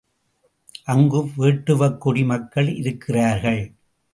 [0.83, 3.63] அங்கு வேட்டுவக்குடி மக்கள் இருக்கிறார்கள்.